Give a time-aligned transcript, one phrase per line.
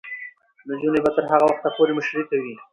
[0.69, 2.53] نجونې به تر هغه وخته پورې مشري کوي.